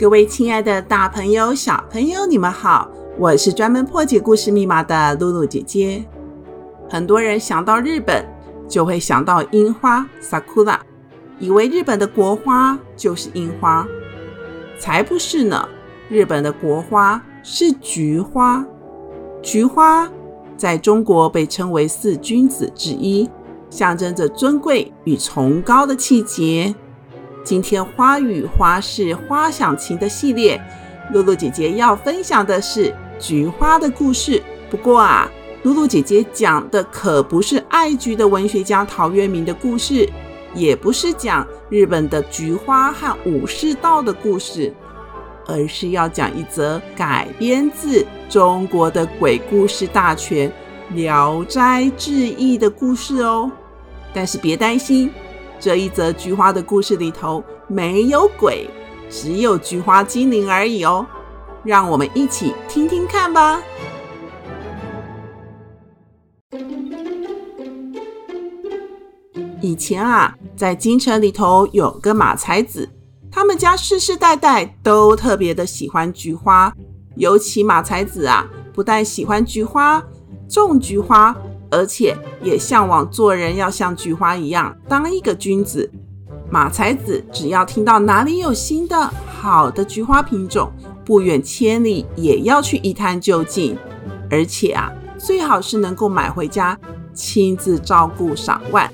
[0.00, 2.90] 各位亲爱的大朋友、小朋友，你们好！
[3.18, 6.02] 我是专门破解故事密码的露露姐姐。
[6.88, 8.24] 很多人想到日本，
[8.66, 10.78] 就会想到樱花 （sakura），
[11.38, 13.86] 以为日本的国花就是樱花，
[14.78, 15.68] 才不是呢！
[16.08, 18.64] 日本的国花是菊花。
[19.42, 20.10] 菊花
[20.56, 23.28] 在中国被称为四君子之一，
[23.68, 26.74] 象征着尊贵与崇高的气节。
[27.42, 30.60] 今天花语花事花想情的系列，
[31.12, 34.42] 露露姐姐要分享的是菊花的故事。
[34.70, 35.30] 不过啊，
[35.62, 40.08] 露露姐姐讲的可不是爱菊的文学家陶渊明的故事，
[40.54, 44.72] 也不是讲日本的菊花和武士道的故事，
[45.46, 50.48] 而是要讲一则改编自中国的鬼故事大全
[50.94, 53.50] 《聊斋志异》的故事哦。
[54.12, 55.10] 但是别担心。
[55.60, 58.66] 这一则菊花的故事里头没有鬼，
[59.10, 61.06] 只有菊花精灵而已哦。
[61.62, 63.60] 让我们一起听听看吧。
[69.60, 72.88] 以前啊，在京城里头有个马才子，
[73.30, 76.72] 他们家世世代代都特别的喜欢菊花，
[77.16, 80.02] 尤其马才子啊，不但喜欢菊花，
[80.48, 81.36] 种菊花。
[81.70, 85.90] 而且也向往做人要像菊花一样，当一个君子。
[86.52, 89.08] 马才子只要听到哪里有新的
[89.40, 90.68] 好的菊花品种，
[91.04, 93.78] 不远千里也要去一探究竟。
[94.28, 96.76] 而且啊，最好是能够买回家，
[97.14, 98.92] 亲自照顾赏玩。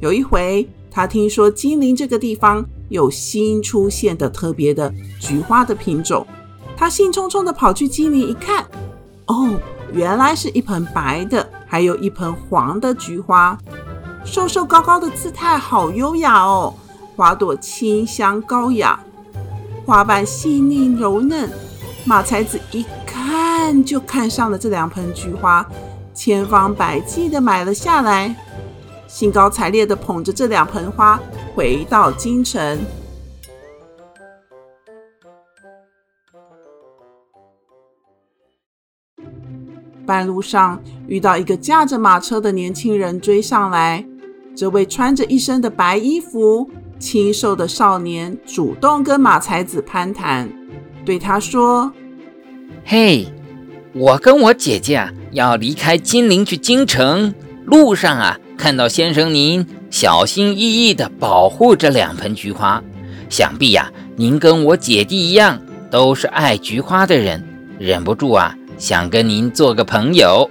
[0.00, 4.90] 有一回，他听说金陵这个地方有新出现的特别的
[5.20, 6.26] 菊花的品种，
[6.78, 8.64] 他兴冲冲的跑去金陵一看，
[9.26, 9.60] 哦。
[9.92, 13.56] 原来是一盆白的，还有一盆黄的菊花，
[14.24, 16.74] 瘦瘦高高的姿态好优雅哦。
[17.16, 19.00] 花朵清香高雅，
[19.84, 21.50] 花瓣细腻柔嫩。
[22.04, 25.66] 马才子一看就看上了这两盆菊花，
[26.14, 28.34] 千方百计的买了下来，
[29.06, 31.20] 兴高采烈的捧着这两盆花
[31.54, 32.78] 回到京城。
[40.08, 44.02] 半路上遇到一个驾着马车的年轻人追上来，
[44.56, 50.48] 这位穿着一身的白衣服、清瘦的少年主动跟马才子攀谈，
[51.04, 51.92] 对他说
[52.86, 53.26] ：“嘿，
[53.92, 57.34] 我跟我姐姐啊要离开金陵去京城，
[57.66, 62.82] 路上啊看到先生您小心翼翼地保护着两盆菊花，
[63.28, 65.60] 想必呀您跟我姐弟一样
[65.90, 67.44] 都是爱菊花的人，
[67.78, 70.48] 忍不住啊。”想跟您做个朋友。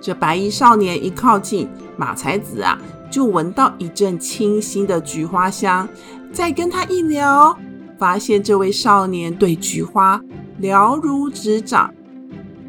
[0.00, 1.68] 这白衣少年一靠近，
[1.98, 2.78] 马才子啊，
[3.10, 5.86] 就闻到一阵清新的菊花香。
[6.32, 7.54] 再跟他一聊，
[7.98, 10.18] 发现这位少年对菊花
[10.58, 11.92] 了如指掌。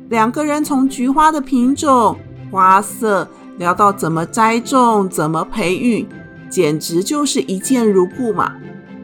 [0.09, 2.17] 两个人从菊花的品种、
[2.51, 3.25] 花色
[3.57, 6.05] 聊到怎么栽种、怎么培育，
[6.49, 8.51] 简直就是一见如故嘛。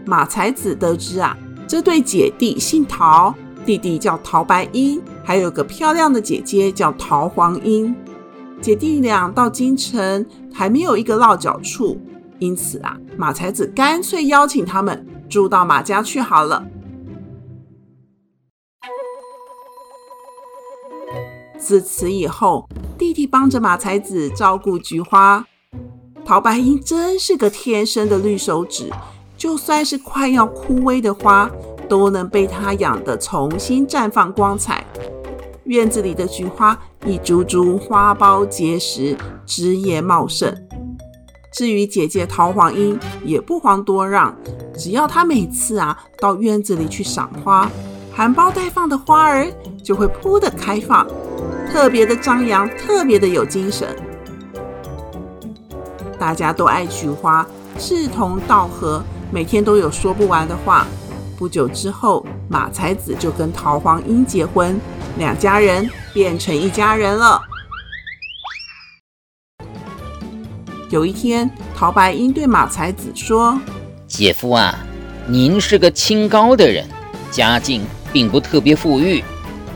[0.05, 3.33] 马才子得知啊，这对姐弟姓陶。
[3.67, 7.93] 弟弟叫陶白英，还有个漂亮的姐姐叫陶黄英。
[8.61, 11.99] 姐弟俩到京城还没有一个落脚处，
[12.39, 16.65] 因此啊，马才子干脆邀请他们住到马家去好了。
[21.59, 25.45] 自此以后，弟弟帮着马才子照顾菊花。
[26.23, 28.89] 陶白英真是个天生的绿手指，
[29.35, 31.51] 就算是快要枯萎的花。
[31.87, 34.85] 都能被它养得重新绽放光彩。
[35.65, 40.55] 院子里的菊花一株株花苞结实，枝叶茂盛。
[41.51, 44.35] 至于姐姐陶黄英，也不遑多让，
[44.77, 47.69] 只要她每次啊到院子里去赏花，
[48.13, 49.47] 含苞待放的花儿
[49.83, 51.07] 就会扑的开放，
[51.71, 53.87] 特别的张扬，特别的有精神。
[56.19, 57.45] 大家都爱菊花，
[57.77, 60.85] 志同道合，每天都有说不完的话。
[61.37, 64.79] 不久之后，马才子就跟陶黄英结婚，
[65.19, 67.39] 两家人变成一家人了。
[70.89, 73.59] 有一天，陶白英对马才子说
[74.07, 74.79] ：“姐夫啊，
[75.27, 76.87] 您是个清高的人，
[77.29, 79.23] 家境并不特别富裕，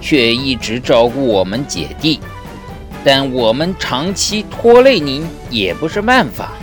[0.01, 2.19] 却一直照顾我们姐弟。
[3.03, 6.53] 但我们长期拖累您也不是办法。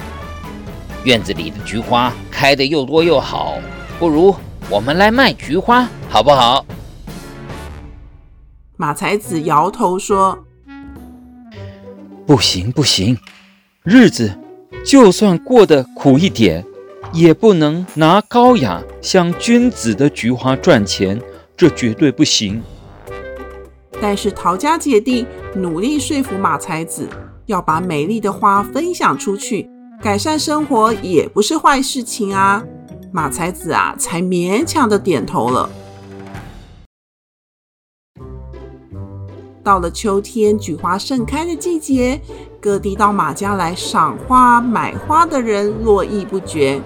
[1.04, 3.58] 院子里的菊花开得又多又好，
[4.00, 4.34] 不如
[4.70, 6.66] 我们来卖菊花，好不好？
[8.76, 10.44] 马才子摇头说
[12.26, 13.16] ：“不行，不行，
[13.82, 14.38] 日子
[14.84, 16.62] 就算过得苦一点，
[17.14, 21.18] 也不能拿高雅像君子的菊花赚钱，
[21.56, 22.62] 这绝对不行。”
[24.02, 27.08] 但是陶家姐弟努力说服马才子，
[27.46, 29.66] 要把美丽的花分享出去，
[30.02, 32.62] 改善生活也不是坏事情啊。
[33.10, 35.68] 马才子啊，才勉强的点头了。
[39.64, 42.20] 到了秋天，菊花盛开的季节，
[42.60, 46.80] 各地到马家来赏花、买花的人络绎不绝。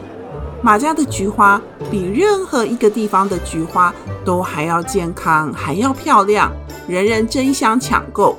[0.63, 1.61] 马家的菊花
[1.91, 3.93] 比任何一个地方的菊花
[4.25, 6.53] 都还要健康，还要漂亮，
[6.89, 8.37] 人人争相抢购。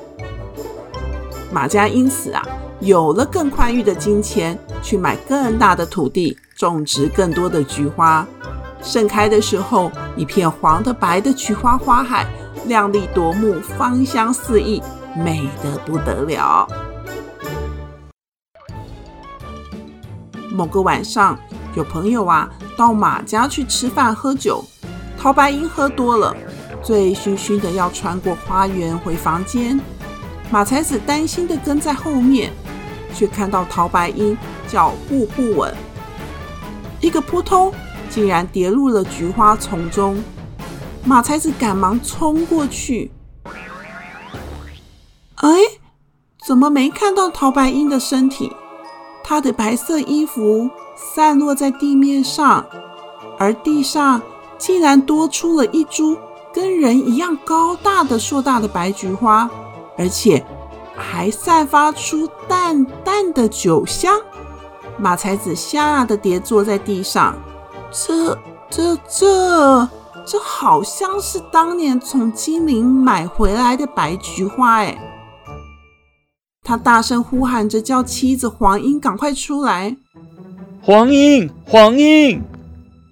[1.52, 2.42] 马家因此啊，
[2.80, 8.26] 有了更宽裕的金钱，去买更大的土地，种植更多的菊花。
[8.82, 12.26] 盛开的时候，一片黄的、白的菊花花海。
[12.66, 14.82] 亮丽夺目，芳香四溢，
[15.14, 16.66] 美得不得了。
[20.50, 21.38] 某个晚上，
[21.74, 24.64] 有朋友啊到马家去吃饭喝酒，
[25.18, 26.34] 陶白英喝多了，
[26.82, 29.78] 醉醺醺的要穿过花园回房间。
[30.50, 32.50] 马才子担心的跟在后面，
[33.14, 34.34] 却看到陶白英
[34.68, 35.74] 脚步不稳，
[37.04, 37.70] 一个扑通，
[38.08, 40.24] 竟然跌入了菊花丛中。
[41.04, 43.10] 马才子赶忙冲过去，
[45.34, 45.50] 哎，
[46.46, 48.50] 怎么没看到陶白英的身体？
[49.22, 52.64] 她的白色衣服散落在地面上，
[53.38, 54.22] 而地上
[54.56, 56.16] 竟然多出了一株
[56.54, 59.50] 跟人一样高大的硕大的白菊花，
[59.98, 60.42] 而且
[60.96, 64.18] 还散发出淡淡的酒香。
[64.98, 67.36] 马才子吓得跌坐在地上，
[67.90, 68.38] 这、
[68.70, 69.88] 这、这。
[70.26, 74.98] 这好像是当年从金陵买回来的白菊花哎！
[76.62, 79.98] 他大声呼喊着，叫妻子黄英赶快出来。
[80.80, 82.42] 黄英，黄英，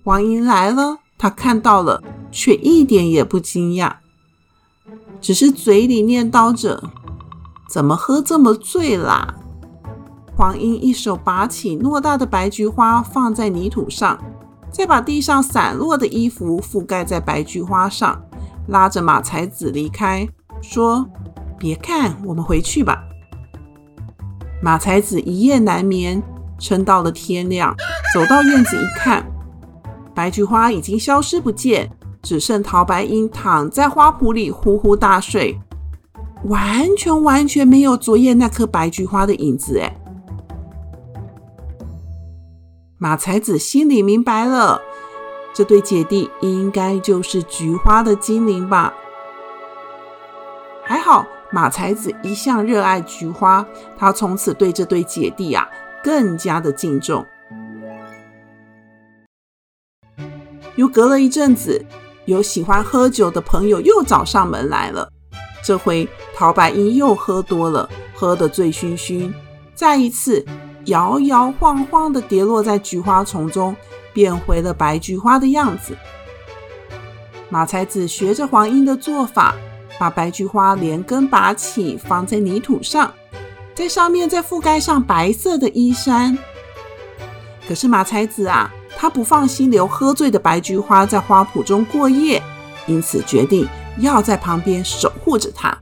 [0.02, 1.00] 黄英来了。
[1.18, 3.96] 他看到了，却一点也不惊讶，
[5.20, 6.82] 只是嘴里念叨着
[7.68, 9.34] ：“怎么喝这么醉啦？”
[10.36, 14.18] 黄莺一手拔起偌大的白菊花，放在泥土上。
[14.70, 18.18] 再把地上散落的衣服覆盖在白菊花上，
[18.68, 20.26] 拉着马才子离开，
[20.62, 21.06] 说
[21.58, 23.04] ：“别看，我们回去吧。”
[24.62, 26.22] 马才子一夜难眠，
[26.58, 27.76] 撑到了天亮，
[28.14, 29.30] 走到院子一看，
[30.14, 31.90] 白菊花已经消失不见，
[32.22, 35.60] 只剩陶白英躺在花圃里呼呼大睡，
[36.44, 39.78] 完全完全没有昨夜那颗白菊花的影子。
[39.78, 39.94] 哎。
[43.02, 44.80] 马才子心里明白了，
[45.52, 48.94] 这对姐弟应该就是菊花的精灵吧。
[50.84, 53.66] 还好，马才子一向热爱菊花，
[53.98, 55.68] 他从此对这对姐弟啊
[56.00, 57.26] 更加的敬重。
[60.76, 61.84] 又隔了一阵子，
[62.26, 65.10] 有喜欢喝酒的朋友又找上门来了。
[65.64, 69.32] 这回陶白英又喝多了，喝得醉醺醺，
[69.74, 70.46] 再一次。
[70.86, 73.76] 摇摇晃晃地跌落在菊花丛中，
[74.12, 75.96] 变回了白菊花的样子。
[77.48, 79.54] 马才子学着黄英的做法，
[79.98, 83.12] 把白菊花连根拔起，放在泥土上，
[83.74, 86.36] 在上面再覆盖上白色的衣衫。
[87.68, 92.42] 可是马才子啊，他不放心留喝醉的白菊花在花圃中过夜，
[92.86, 95.78] 因此决定要在旁边守护着它。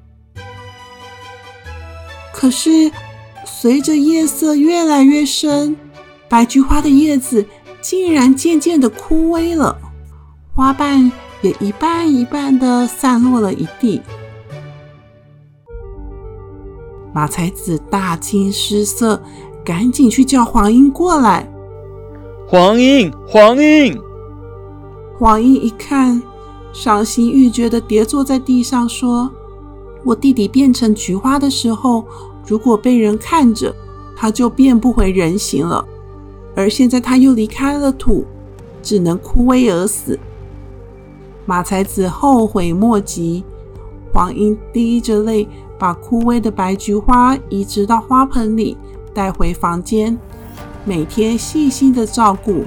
[2.33, 2.91] 可是。
[3.45, 5.77] 随着夜色越来越深，
[6.29, 7.45] 白菊花的叶子
[7.81, 9.77] 竟然渐渐的枯萎了，
[10.55, 11.11] 花瓣
[11.43, 14.01] 也一半一半的散落了一地。
[17.13, 19.21] 马才子大惊失色，
[19.65, 21.51] 赶紧去叫黄莺过来。
[22.47, 24.01] 黄莺，黄莺，
[25.19, 26.23] 黄莺一看，
[26.73, 29.31] 伤心欲绝的跌坐在地上，说
[30.05, 32.05] ：“我弟弟变成菊花的时候。”
[32.51, 33.73] 如果被人看着，
[34.17, 35.87] 他就变不回人形了。
[36.57, 38.25] 而现在他又离开了土，
[38.83, 40.19] 只能枯萎而死。
[41.47, 43.45] 马才子后悔莫及。
[44.13, 45.47] 黄莺滴着泪，
[45.79, 48.77] 把枯萎的白菊花移植到花盆里，
[49.15, 50.19] 带回房间，
[50.85, 52.65] 每天细心的照顾。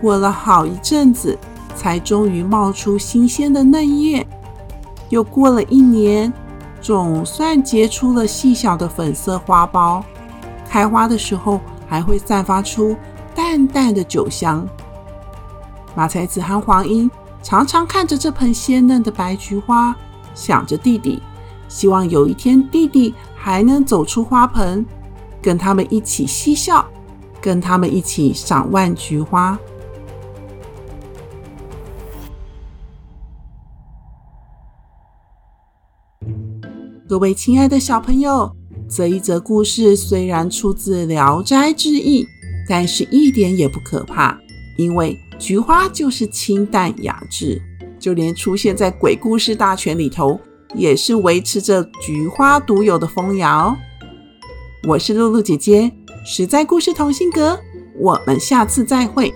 [0.00, 1.36] 过了好一阵子，
[1.74, 4.24] 才终于冒出新鲜的嫩叶。
[5.08, 6.32] 又过了一年，
[6.86, 10.00] 总算结出了细小的粉色花苞，
[10.68, 12.94] 开花的时候还会散发出
[13.34, 14.64] 淡淡的酒香。
[15.96, 17.10] 马才子和黄莺
[17.42, 19.96] 常常看着这盆鲜嫩的白菊花，
[20.32, 21.20] 想着弟弟，
[21.66, 24.86] 希望有一天弟弟还能走出花盆，
[25.42, 26.86] 跟他们一起嬉笑，
[27.40, 29.58] 跟他们一起赏玩菊花。
[37.08, 38.50] 各位亲爱的小朋友，
[38.88, 42.24] 这一则故事虽然出自《聊斋志异》，
[42.68, 44.36] 但是一点也不可怕，
[44.76, 47.62] 因为菊花就是清淡雅致，
[48.00, 50.40] 就连出现在鬼故事大全里头，
[50.74, 53.76] 也是维持着菊花独有的风雅哦。
[54.88, 55.92] 我是露露姐姐，
[56.24, 57.56] 实在故事同心阁，
[58.00, 59.32] 我们下次再会。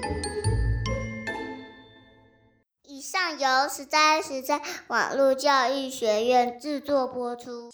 [3.41, 7.71] 由十三、十三网络教育学院制作播出。